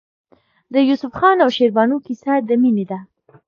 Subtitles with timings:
[0.73, 2.99] د یوسف خان او شیربانو کیسه د مینې ده.